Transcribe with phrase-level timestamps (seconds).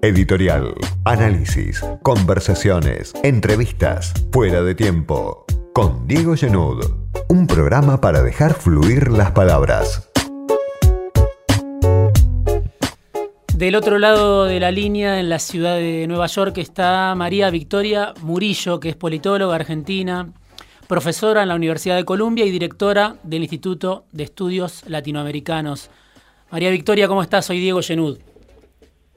[0.00, 5.44] Editorial, análisis, conversaciones, entrevistas, fuera de tiempo.
[5.74, 6.84] Con Diego Genud,
[7.28, 10.08] un programa para dejar fluir las palabras.
[13.52, 18.14] Del otro lado de la línea, en la ciudad de Nueva York, está María Victoria
[18.22, 20.32] Murillo, que es politóloga argentina,
[20.86, 25.90] profesora en la Universidad de Columbia y directora del Instituto de Estudios Latinoamericanos.
[26.52, 27.46] María Victoria, ¿cómo estás?
[27.46, 28.27] Soy Diego Genud.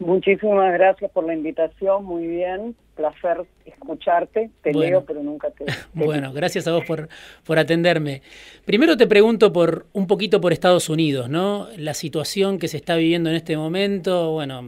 [0.02, 5.66] Muchísimas gracias por la invitación, muy bien, placer escucharte, te leo pero nunca te...
[5.94, 7.08] bueno, gracias a vos por,
[7.44, 8.23] por atenderme.
[8.66, 11.68] Primero te pregunto por un poquito por Estados Unidos, ¿no?
[11.78, 14.64] La situación que se está viviendo en este momento, bueno,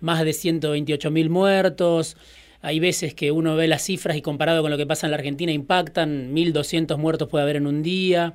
[0.00, 2.16] más de 128 mil muertos,
[2.60, 5.18] hay veces que uno ve las cifras y comparado con lo que pasa en la
[5.18, 8.34] Argentina impactan, 1.200 muertos puede haber en un día.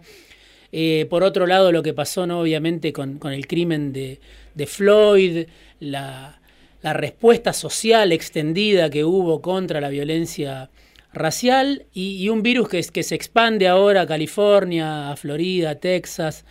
[0.72, 2.42] Eh, por otro lado, lo que pasó, ¿no?
[2.42, 4.20] obviamente, con, el crimen de,
[4.54, 5.48] de Floyd,
[5.80, 6.40] la,
[6.82, 10.70] la respuesta social extendida que hubo contra la violencia
[11.14, 16.46] racial y, un virus que, que, se expande ahora a California, a Florida, a Texas,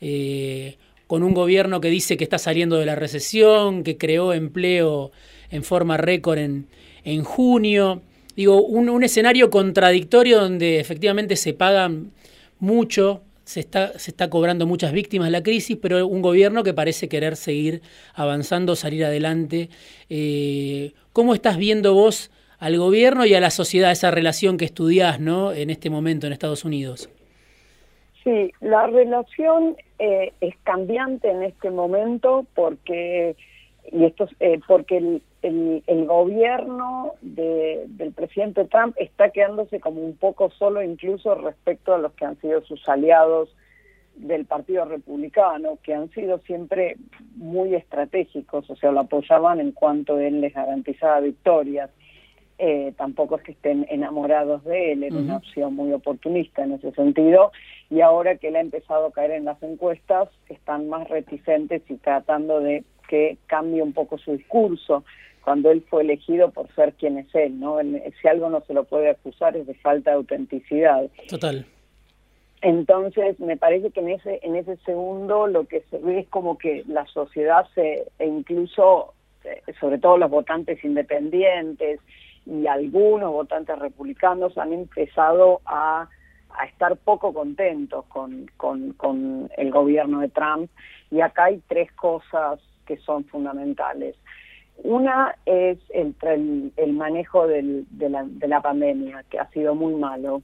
[0.00, 5.10] eh, con un gobierno que dice que está saliendo de la recesión, que creó empleo
[5.50, 6.68] en forma récord en,
[7.04, 8.02] en junio.
[8.36, 12.12] Digo, un, un escenario contradictorio donde efectivamente se pagan
[12.58, 17.08] mucho se está, se está cobrando muchas víctimas la crisis, pero un gobierno que parece
[17.08, 17.82] querer seguir
[18.14, 19.70] avanzando, salir adelante.
[20.08, 25.18] Eh, ¿Cómo estás viendo vos al gobierno y a la sociedad esa relación que estudiás
[25.18, 25.52] ¿no?
[25.52, 27.10] en este momento en Estados Unidos?
[28.22, 33.34] Sí, la relación eh, es cambiante en este momento porque
[33.90, 40.16] y esto eh, porque el, el, gobierno de, del presidente Trump está quedándose como un
[40.16, 43.54] poco solo incluso respecto a los que han sido sus aliados
[44.16, 46.96] del Partido Republicano, que han sido siempre
[47.36, 51.90] muy estratégicos, o sea, lo apoyaban en cuanto él les garantizaba victorias.
[52.58, 56.92] Eh, tampoco es que estén enamorados de él, era una opción muy oportunista en ese
[56.92, 57.52] sentido,
[57.88, 61.94] y ahora que él ha empezado a caer en las encuestas, están más reticentes y
[61.94, 65.04] tratando de que cambie un poco su discurso
[65.44, 67.78] cuando él fue elegido por ser quien es él, ¿no?
[68.20, 71.08] Si algo no se lo puede acusar es de falta de autenticidad.
[71.28, 71.66] Total.
[72.62, 76.58] Entonces, me parece que en ese en ese segundo lo que se ve es como
[76.58, 79.14] que la sociedad se e incluso
[79.44, 82.00] eh, sobre todo los votantes independientes
[82.44, 86.08] y algunos votantes republicanos han empezado a,
[86.50, 90.70] a estar poco contentos con, con, con el gobierno de Trump
[91.10, 94.16] y acá hay tres cosas que son fundamentales.
[94.82, 96.14] Una es el,
[96.76, 100.42] el, manejo del, de, la, de, la, pandemia, que ha sido muy malo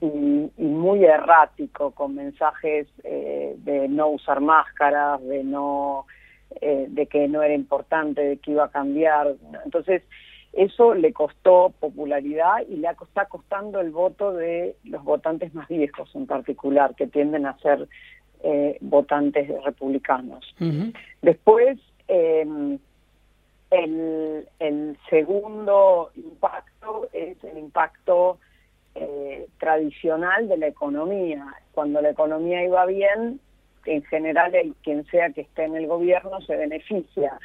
[0.00, 6.06] y, y, muy errático, con mensajes eh, de no usar máscaras, de no
[6.60, 9.34] eh, de que no era importante, de que iba a cambiar.
[9.64, 10.02] Entonces,
[10.52, 16.08] eso le costó popularidad y le está costando el voto de los votantes más viejos
[16.14, 17.88] en particular, que tienden a ser
[18.42, 20.54] eh, votantes republicanos.
[21.20, 21.78] Después,
[23.70, 28.38] el, el, segundo impacto es el impacto
[28.94, 31.46] eh, tradicional de la economía.
[31.72, 33.40] Cuando la economía iba bien,
[33.84, 37.38] en general el, quien sea que esté en el gobierno se beneficia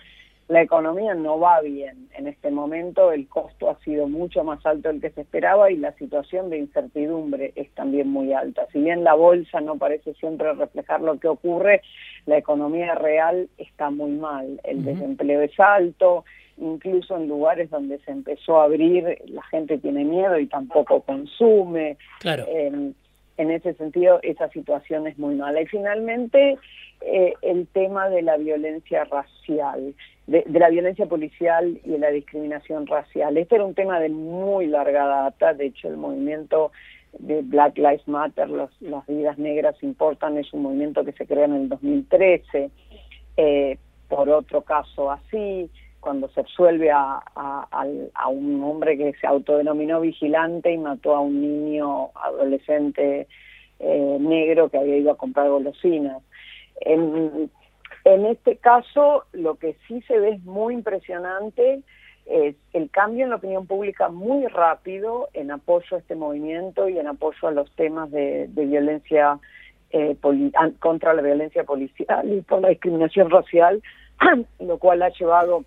[0.47, 2.09] la economía no va bien.
[2.13, 5.77] En este momento el costo ha sido mucho más alto del que se esperaba y
[5.77, 8.67] la situación de incertidumbre es también muy alta.
[8.73, 11.81] Si bien la bolsa no parece siempre reflejar lo que ocurre,
[12.25, 14.59] la economía real está muy mal.
[14.63, 16.25] El desempleo es alto,
[16.57, 21.97] incluso en lugares donde se empezó a abrir la gente tiene miedo y tampoco consume.
[22.19, 22.45] Claro.
[22.47, 22.91] Eh,
[23.41, 25.61] en ese sentido esa situación es muy mala.
[25.61, 26.57] Y finalmente
[27.01, 29.95] eh, el tema de la violencia racial,
[30.27, 33.37] de, la violencia policial y de la discriminación racial.
[33.37, 36.71] Este era un tema de muy larga data, de hecho el movimiento
[37.17, 41.53] de Black Lives Matter, las vidas negras importan, es un movimiento que se crea en
[41.53, 42.69] el 2013,
[43.37, 43.77] eh,
[44.07, 45.69] por otro caso así,
[46.01, 47.23] cuando se absuelve a,
[48.29, 53.27] un hombre que se autodenominó vigilante y mató a un niño adolescente
[53.79, 56.21] eh, negro que había ido a comprar golosinas.
[56.81, 57.49] En,
[58.03, 61.81] este caso, lo que sí se ve es muy impresionante
[62.25, 66.97] es el cambio en la opinión pública muy rápido en apoyo a este movimiento y
[66.97, 69.39] en apoyo a los temas de, de violencia
[69.93, 70.15] eh,
[70.79, 73.81] contra la violencia policial y por la discriminación racial,
[74.59, 75.65] lo cual ha llevado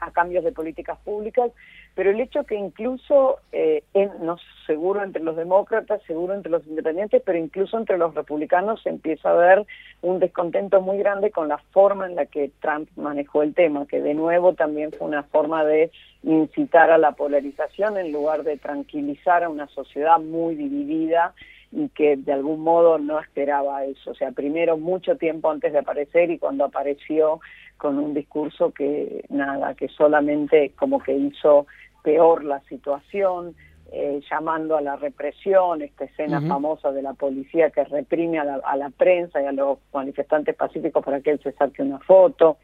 [0.00, 1.50] a cambios de políticas públicas,
[1.94, 3.82] pero el hecho que incluso, eh,
[4.20, 8.88] no seguro entre los demócratas, seguro entre los independientes, pero incluso entre los republicanos se
[8.88, 9.66] empieza a ver
[10.02, 14.00] un descontento muy grande con la forma en la que Trump manejó el tema, que
[14.00, 15.90] de nuevo también fue una forma de
[16.22, 21.34] incitar a la polarización en lugar de tranquilizar a una sociedad muy dividida
[21.72, 24.10] y que de algún modo no esperaba eso.
[24.10, 27.40] O sea, primero mucho tiempo antes de aparecer y cuando apareció
[27.76, 31.66] con un discurso que nada, que solamente como que hizo
[32.02, 33.54] peor la situación,
[33.92, 38.54] eh, llamando a la represión, esta escena famosa de la policía que reprime a la,
[38.62, 42.58] a la, prensa y a los manifestantes pacíficos para que él se saque una foto,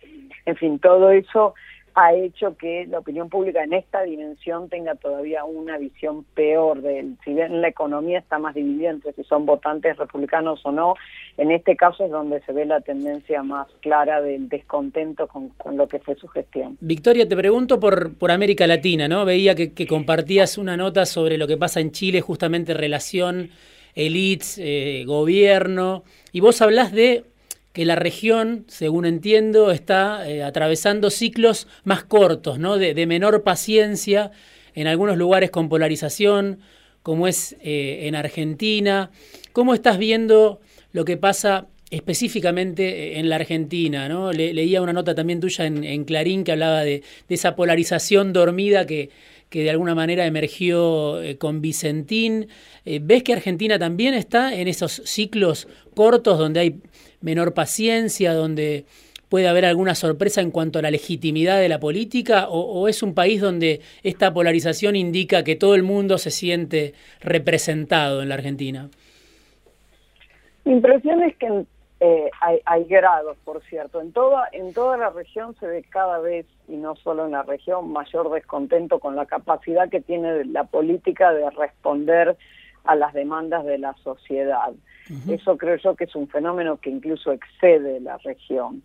[0.44, 1.54] en fin, todo eso
[1.96, 7.00] ha hecho que la opinión pública en esta dimensión tenga todavía una visión peor de
[7.00, 7.16] él.
[7.24, 10.94] Si bien la economía está más dividida entre si son votantes republicanos o no,
[11.38, 15.88] en este caso es donde se ve la tendencia más clara del descontento con, lo
[15.88, 16.76] que fue su gestión.
[16.80, 19.24] Victoria, te pregunto por, por América Latina, ¿no?
[19.24, 23.48] Veía que, compartías una nota sobre lo que pasa en Chile, justamente relación
[23.94, 27.24] elites, eh, gobierno, y vos hablás de
[27.76, 32.78] que la región, según entiendo, está eh, atravesando ciclos más cortos, ¿no?
[32.78, 34.30] de, menor paciencia,
[34.74, 36.60] en algunos lugares con polarización,
[37.02, 39.10] como es eh, en Argentina.
[39.52, 40.58] ¿Cómo estás viendo
[40.92, 44.08] lo que pasa específicamente eh, en la Argentina?
[44.08, 44.32] ¿no?
[44.32, 49.10] leía una nota también tuya en, Clarín que hablaba de, esa polarización dormida que,
[49.50, 52.48] que de alguna manera emergió con Vicentín.
[52.86, 56.80] ¿Ves que Argentina también está en esos ciclos cortos donde hay
[57.26, 58.84] menor paciencia, donde
[59.28, 63.14] puede haber alguna sorpresa en cuanto a la legitimidad de la política, o, es un
[63.14, 68.88] país donde esta polarización indica que todo el mundo se siente representado en la Argentina?
[70.64, 71.64] Mi impresión es que
[71.98, 72.30] eh,
[72.64, 74.00] hay, grados, por cierto.
[74.00, 77.42] En toda, en toda la región se ve cada vez, y no solo en la
[77.42, 82.36] región, mayor descontento con la capacidad que tiene la política de responder
[82.86, 84.72] a las demandas de la sociedad.
[85.28, 88.82] Eso creo yo que es un fenómeno que incluso excede la región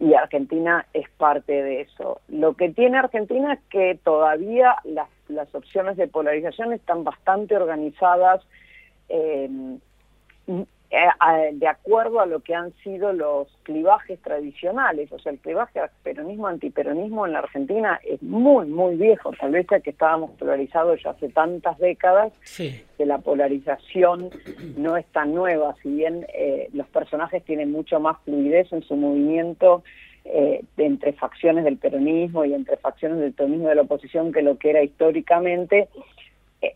[0.00, 2.22] y Argentina es parte de eso.
[2.28, 8.42] Lo que tiene Argentina es que todavía las, las opciones de polarización están bastante organizadas
[9.10, 9.50] eh,
[10.46, 10.64] eh,
[11.52, 17.26] de acuerdo a lo que han sido los clivajes tradicionales, o sea, el clivaje peronismo-antiperonismo
[17.26, 21.28] en la Argentina es muy, muy viejo, tal vez ya que estábamos polarizados ya hace
[21.28, 24.30] tantas décadas, que la polarización
[24.76, 28.96] no es tan nueva, si bien eh, los personajes tienen mucho más fluidez en su
[28.96, 29.84] movimiento
[30.24, 34.58] eh, entre facciones del peronismo y entre facciones del peronismo de la oposición que lo
[34.58, 35.88] que era históricamente,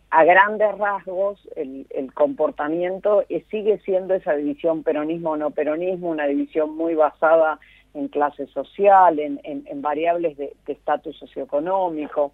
[0.09, 7.59] a grandes rasgos el, comportamiento sigue siendo esa división peronismo-no peronismo, una división muy basada
[7.93, 12.31] en clase social, en, variables de estatus socioeconómico.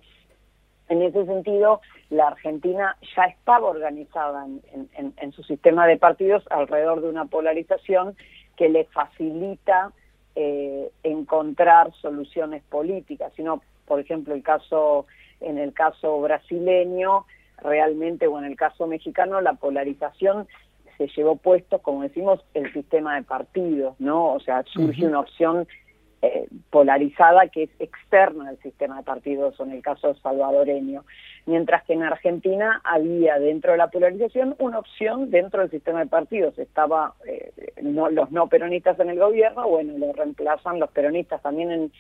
[0.91, 7.07] En ese sentido, la Argentina ya estaba organizada en, su sistema de partidos alrededor de
[7.07, 8.17] una polarización
[8.57, 9.93] que le facilita
[10.35, 15.05] eh, encontrar soluciones políticas, sino, por ejemplo, el caso
[15.39, 17.25] en el caso brasileño,
[17.61, 20.47] realmente, o en el caso mexicano, la polarización
[20.97, 24.33] se llevó puesto, como decimos, el sistema de partidos, ¿no?
[24.33, 25.67] O sea, surge una opción
[26.21, 31.03] eh, polarizada que es externa al sistema de partidos, o en el caso salvadoreño.
[31.47, 36.05] Mientras que en Argentina había dentro de la polarización una opción dentro del sistema de
[36.05, 36.59] partidos.
[36.59, 41.41] Estaba eh, los no peronistas en el gobierno, bueno, lo reemplazan los peronistas.
[41.41, 41.91] También en,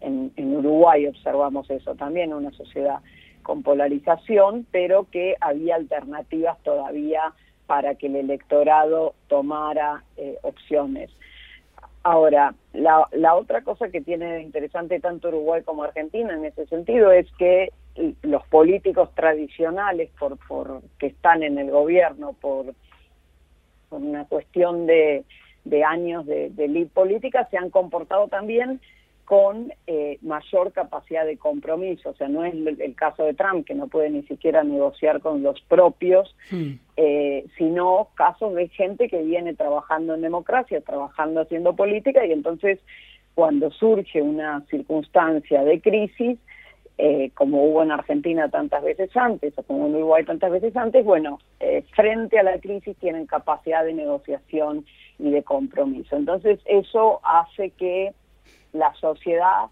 [0.00, 3.00] en, en Uruguay observamos eso, también una sociedad
[3.46, 7.32] con polarización, pero que había alternativas todavía
[7.68, 11.12] para que el electorado tomara eh, opciones.
[12.02, 17.28] Ahora, la, otra cosa que tiene interesante tanto Uruguay como Argentina en ese sentido es
[17.38, 17.72] que
[18.22, 22.74] los políticos tradicionales por, que están en el gobierno por,
[23.90, 25.24] una cuestión de,
[25.64, 28.80] de años de, de política se han comportado también
[29.26, 32.10] con eh, mayor capacidad de compromiso.
[32.10, 35.42] O sea, no es el, caso de Trump, que no puede ni siquiera negociar con
[35.42, 36.74] los propios, hmm.
[36.96, 42.78] eh, sino casos de gente que viene trabajando en democracia, trabajando haciendo política, y entonces
[43.34, 46.38] cuando surge una circunstancia de crisis,
[46.96, 51.04] eh, como hubo en Argentina tantas veces antes, o como en Uruguay tantas veces antes,
[51.04, 51.40] bueno,
[51.94, 54.86] frente a la crisis tienen capacidad de negociación
[55.18, 56.16] y de compromiso.
[56.16, 58.14] Entonces eso hace que
[58.78, 59.66] la sociedad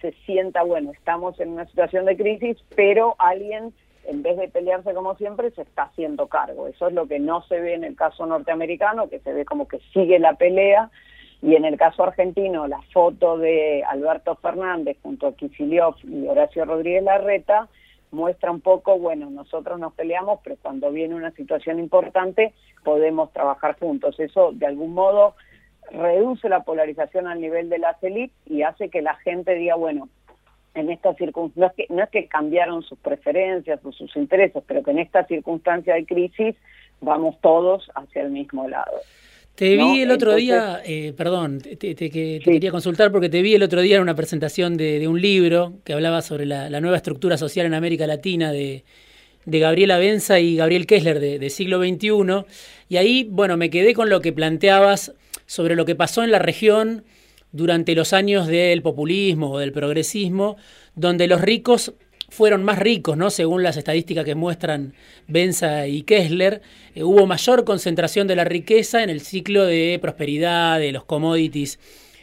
[0.00, 3.72] se sienta, bueno, estamos en una situación de crisis, pero alguien,
[4.04, 6.68] en vez de pelearse como siempre, se está haciendo cargo.
[6.68, 9.68] Eso es lo que no se ve en el caso norteamericano, que se ve como
[9.68, 10.90] que sigue la pelea
[11.42, 16.66] Y en el caso argentino, la foto de Alberto Fernández junto a Kicillof y Horacio
[16.66, 17.68] Rodríguez Larreta
[18.10, 22.52] muestra un poco, bueno, nosotros nos peleamos, pero cuando viene una situación importante
[22.84, 24.18] podemos trabajar juntos.
[24.20, 25.34] Eso de algún modo
[25.90, 30.08] reduce la polarización al nivel de las élites y hace que la gente diga, bueno,
[30.74, 35.00] en esta circunstancia, no, es que cambiaron sus preferencias o sus intereses, pero que en
[35.00, 36.54] esta circunstancia de crisis
[37.00, 38.92] vamos todos hacia el mismo lado.
[39.54, 43.82] Te vi el otro día, eh, perdón, te, quería consultar porque te vi el otro
[43.82, 47.74] día en una presentación de, un libro que hablaba sobre la, nueva estructura social en
[47.74, 48.84] América Latina de,
[49.44, 52.46] Gabriela Benza y Gabriel Kessler de, siglo XXI.
[52.88, 55.12] Y ahí, bueno, me quedé con lo que planteabas
[55.50, 57.02] sobre lo que pasó en la región
[57.50, 60.56] durante los años del populismo o del progresismo,
[60.94, 61.92] donde los ricos
[62.28, 63.30] fueron más ricos, ¿no?
[63.30, 64.94] Según las estadísticas que muestran
[65.26, 66.62] Benza y Kessler,
[66.94, 71.80] eh, hubo mayor concentración de la riqueza en el ciclo de prosperidad, de los commodities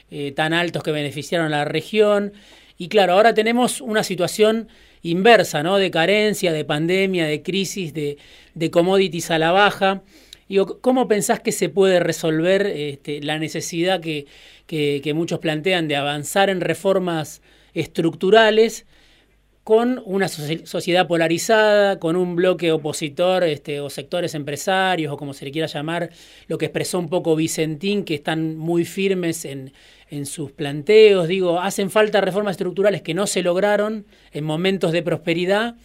[0.10, 2.32] eh, tan altos que beneficiaron a la región.
[2.78, 4.70] Y claro, ahora tenemos una situación
[5.04, 5.76] inversa, ¿no?
[5.76, 8.20] De carencia, de pandemia, de crisis, de,
[8.54, 10.02] de commodities a la baja.
[10.82, 14.26] ¿Cómo pensás que se puede resolver este, la necesidad que,
[15.14, 17.42] muchos plantean de avanzar en reformas
[17.74, 18.86] estructurales
[19.66, 25.44] con una sociedad polarizada, con un bloque opositor este, o sectores empresarios o como se
[25.44, 26.10] le quiera llamar,
[26.48, 29.74] lo que expresó un poco Vicentín, que están muy firmes en,
[30.10, 31.28] en sus planteos.
[31.28, 35.76] Digo, hacen falta reformas estructurales que no se lograron en momentos de prosperidad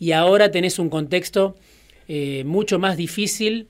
[0.00, 1.54] y ahora tenés un contexto
[2.08, 3.68] eh, mucho más difícil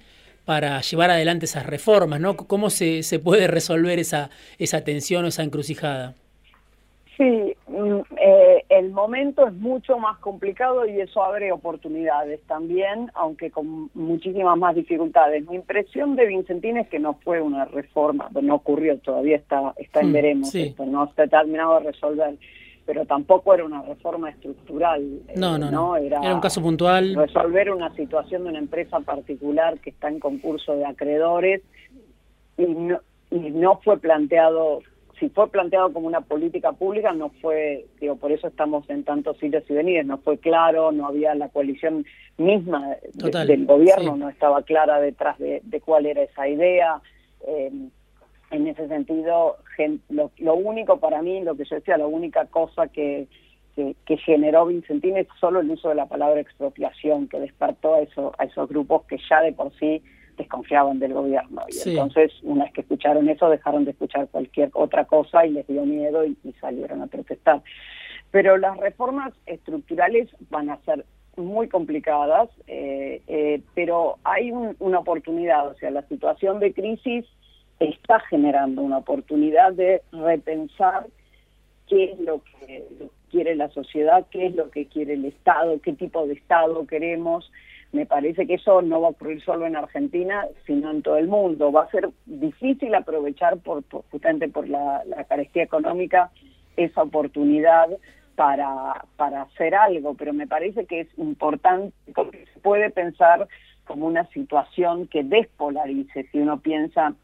[0.48, 2.34] para llevar adelante esas reformas, ¿no?
[2.34, 6.14] ¿Cómo se, se puede resolver esa, esa tensión o esa encrucijada?
[7.18, 13.50] Sí, mm, eh, el momento es mucho más complicado y eso abre oportunidades también, aunque
[13.50, 15.46] con muchísimas más dificultades.
[15.46, 20.00] Mi impresión de Vincentín es que no fue una reforma, no ocurrió, todavía está, está
[20.00, 22.38] en mm, veremos, esto no está terminado de resolver
[22.88, 25.21] pero tampoco era una reforma estructural.
[25.37, 25.97] No, eh, no, no.
[25.99, 27.14] Era, un caso puntual.
[27.16, 31.61] Resolver una situación de una empresa particular que está en concurso de acreedores
[32.57, 32.99] y no,
[33.30, 34.80] y no fue planteado,
[35.21, 39.37] si fue planteado como una política pública, no fue, digo, por eso estamos en tantos
[39.37, 42.07] sitios y venides, no fue claro, no había la coalición
[42.38, 47.02] misma del gobierno, no estaba clara detrás de, cuál era esa idea.
[47.47, 47.71] Eh,
[48.50, 49.56] en ese sentido,
[50.08, 53.26] lo, único para mí, lo que yo decía, la única cosa que,
[53.74, 58.32] que, generó Vincentín es solo el uso de la palabra expropiación, que despertó a, eso,
[58.38, 60.02] a esos grupos que ya de por sí
[60.36, 61.62] desconfiaban del gobierno.
[61.68, 65.66] Y entonces, una vez que escucharon eso, dejaron de escuchar cualquier otra cosa y les
[65.66, 67.62] dio miedo y, salieron a protestar.
[68.30, 71.04] Pero las reformas estructurales van a ser
[71.36, 77.24] muy complicadas, eh, eh, pero hay una oportunidad, o sea, la situación de crisis
[77.80, 81.06] está generando una oportunidad de repensar
[81.87, 82.87] qué es lo que
[83.30, 87.50] quiere la sociedad, qué es lo que quiere el Estado, qué tipo de Estado queremos.
[87.92, 91.28] Me parece que eso no va a ocurrir solo en Argentina, sino en todo el
[91.28, 91.73] mundo.
[91.73, 96.30] Va a ser difícil aprovechar, por, justamente por la, la, carestía económica,
[96.76, 97.88] esa oportunidad
[98.37, 103.49] para, para hacer algo, pero me parece que es importante, porque se puede pensar
[103.85, 107.14] como una situación que despolarice, si uno piensa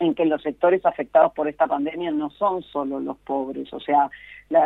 [0.00, 4.10] en que los sectores afectados por esta pandemia no son solo los pobres, o sea,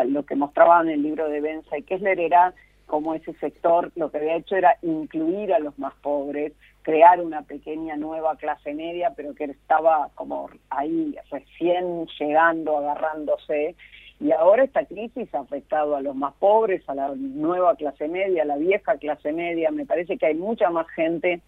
[0.07, 2.55] lo que mostraban en el libro de Benza y Kessler era
[2.87, 7.43] como ese sector lo que había hecho era incluir a los más pobres, crear una
[7.43, 13.75] pequeña nueva clase media, pero que estaba como ahí recién llegando, agarrándose,
[14.21, 18.43] y ahora esta crisis ha afectado a los más pobres, a la nueva clase media,
[18.43, 21.41] a la vieja clase media, me parece que hay mucha más gente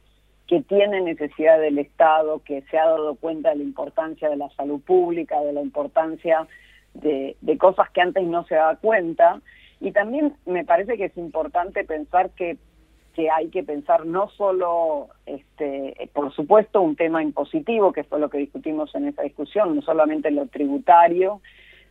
[0.46, 4.48] que tiene necesidad del Estado, que se ha dado cuenta de la importancia de la
[4.50, 6.46] salud pública, de la importancia
[6.94, 9.40] de, cosas que antes no se daba cuenta.
[9.80, 12.56] Y también me parece que es importante pensar que,
[13.32, 18.36] hay que pensar no solo, este, por supuesto, un tema impositivo, que fue lo que
[18.36, 21.40] discutimos en esta discusión, no solamente lo tributario,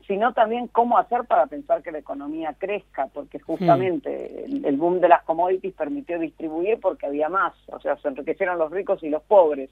[0.08, 5.10] sino también cómo hacer para pensar que la economía crezca, porque justamente el, boom de
[5.10, 9.24] las commodities permitió distribuir porque había más, o sea, se enriquecieron los ricos y los
[9.24, 9.72] pobres,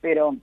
[0.00, 0.36] pero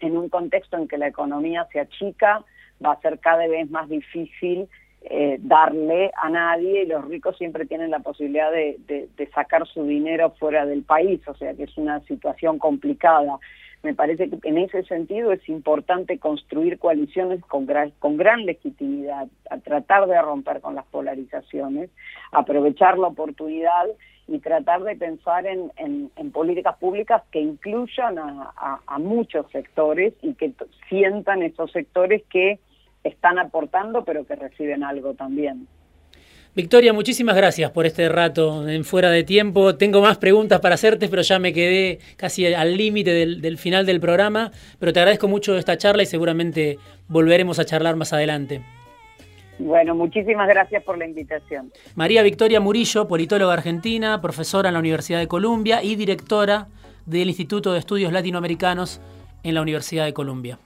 [0.00, 2.44] en un contexto en que la economía se achica,
[2.84, 4.68] va a ser cada vez más difícil
[5.02, 9.84] eh, darle a nadie y los ricos siempre tienen la posibilidad de, de sacar su
[9.84, 13.38] dinero fuera del país, o sea que es una situación complicada.
[13.84, 19.28] Me parece que en ese sentido es importante construir coaliciones con gran, con gran legitimidad,
[19.50, 21.90] a tratar de romper con las polarizaciones,
[22.32, 23.84] aprovechar la oportunidad
[24.26, 30.32] y tratar de pensar en, en, políticas públicas que incluyan a, a, muchos sectores y
[30.32, 30.54] que
[30.88, 32.58] sientan esos sectores que
[33.02, 35.68] están aportando pero que reciben algo también.
[36.54, 39.74] Victoria, muchísimas gracias por este rato en fuera de tiempo.
[39.74, 43.86] Tengo más preguntas para hacerte, pero ya me quedé casi al límite del, del, final
[43.86, 44.52] del programa.
[44.78, 48.62] Pero te agradezco mucho esta charla y seguramente volveremos a charlar más adelante.
[49.58, 51.72] Bueno, muchísimas gracias por la invitación.
[51.96, 56.68] María Victoria Murillo, politóloga argentina, profesora en la Universidad de Columbia y directora
[57.04, 59.00] del Instituto de Estudios Latinoamericanos
[59.42, 60.58] en la Universidad de Columbia.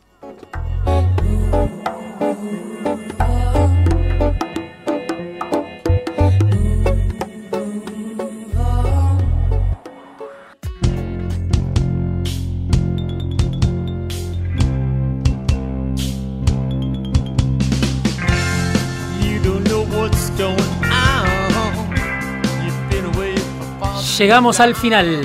[24.19, 25.25] Llegamos al final.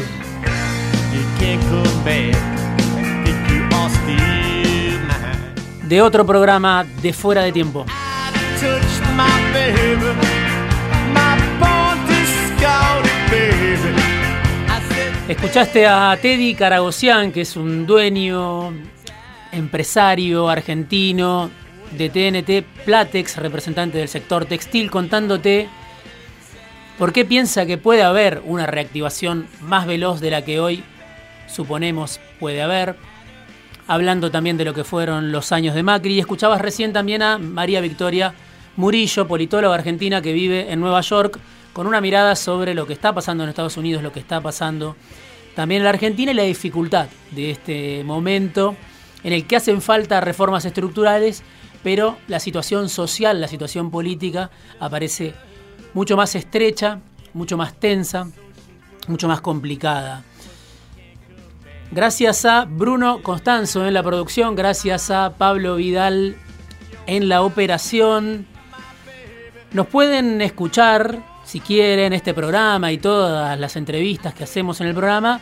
[5.82, 7.88] De otro programa de Fuera de Tiempo.
[15.28, 18.72] Escuchaste a Teddy Caragosian, que es un dueño,
[19.52, 21.50] empresario argentino
[21.98, 25.68] de TNT Platex, representante del sector textil, contándote
[26.98, 30.84] ¿Por qué piensa que puede haber una reactivación más veloz de la que hoy
[31.48, 32.96] suponemos puede haber?
[33.88, 36.14] Hablando también de lo que fueron los años de Macri.
[36.14, 38.36] Y escuchabas recién también a María Victoria
[38.76, 41.40] Murillo, politóloga argentina que vive en Nueva York,
[41.74, 44.96] con una mirada sobre lo que está pasando en Estados Unidos, lo que está pasando
[45.56, 48.76] también en la Argentina y la dificultad de este momento
[49.24, 51.44] en el que hacen falta reformas estructurales,
[51.82, 55.34] pero la situación social, la situación política aparece
[55.94, 57.00] mucho más estrecha,
[57.34, 58.28] mucho más tensa,
[59.08, 60.24] mucho más complicada.
[61.92, 66.36] Gracias a Bruno Constanzo en la producción, gracias a Pablo Vidal
[67.06, 68.48] en la operación.
[69.74, 74.94] Nos pueden escuchar, si quieren, este programa y todas las entrevistas que hacemos en el
[74.94, 75.40] programa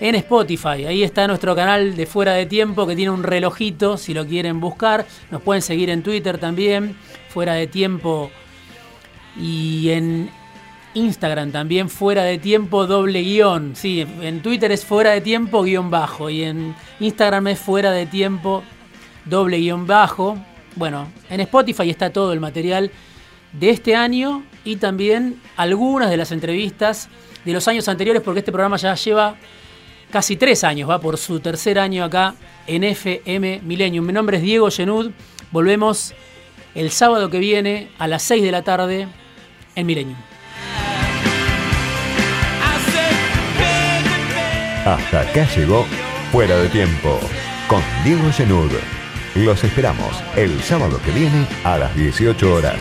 [0.00, 0.86] en Spotify.
[0.86, 4.58] Ahí está nuestro canal de Fuera de Tiempo que tiene un relojito si lo quieren
[4.58, 5.06] buscar.
[5.30, 6.96] Nos pueden seguir en Twitter también,
[7.28, 8.32] Fuera de Tiempo
[9.36, 10.30] y en
[10.94, 13.74] Instagram también fuera de tiempo doble guion.
[13.74, 18.06] Sí, en Twitter es fuera de tiempo guion bajo y en Instagram es fuera de
[18.06, 18.62] tiempo
[19.24, 20.38] doble guion bajo.
[20.76, 22.90] Bueno, en Spotify está todo el material
[23.52, 27.08] de este año y también algunas de las entrevistas
[27.44, 29.36] de los años anteriores porque este programa ya lleva
[30.10, 32.34] casi tres años, va por su tercer año acá
[32.66, 34.04] en FM Millennium.
[34.04, 35.10] Mi nombre es Diego Genud.
[35.50, 36.14] Volvemos
[36.74, 39.08] el sábado que viene a las 6 de la tarde
[39.74, 40.16] en Milenio.
[44.84, 45.86] Hasta acá llegó
[46.32, 47.20] Fuera de Tiempo
[47.68, 48.72] con Diego Genud.
[49.36, 52.76] Los esperamos el sábado que viene a las 18 horas.